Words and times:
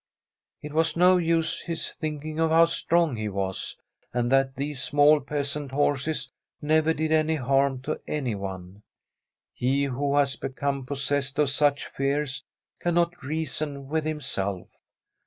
It 0.63 0.73
was 0.73 0.97
no 0.97 1.17
use 1.17 1.61
his 1.61 1.91
thinking 1.91 2.39
of 2.39 2.49
how 2.49 2.65
strong 2.65 3.15
he 3.17 3.29
was, 3.29 3.77
and 4.11 4.31
that 4.31 4.55
these 4.55 4.81
small 4.81 5.19
peasant 5.21 5.69
horses 5.71 6.31
never 6.59 6.91
did 6.91 7.11
any 7.11 7.35
harm 7.35 7.83
to 7.83 8.01
anyone: 8.07 8.81
he 9.53 9.83
who 9.83 10.15
has 10.17 10.37
become 10.37 10.87
possessed 10.87 11.37
of 11.37 11.51
such 11.51 11.85
fears 11.85 12.43
cannot 12.79 13.21
reason 13.21 13.89
with 13.89 14.05
him 14.05 14.21
self. 14.21 14.69